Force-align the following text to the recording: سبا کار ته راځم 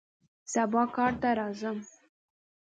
سبا 0.53 0.83
کار 0.95 1.11
ته 1.21 1.29
راځم 1.39 1.77